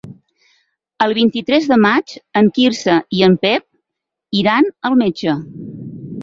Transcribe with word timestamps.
El 1.05 1.11
vint-i-tres 1.17 1.67
de 1.71 1.77
maig 1.83 2.15
en 2.41 2.49
Quirze 2.55 2.95
i 3.19 3.21
en 3.27 3.37
Pep 3.45 4.41
iran 4.41 4.73
al 4.91 4.99
metge. 5.05 5.37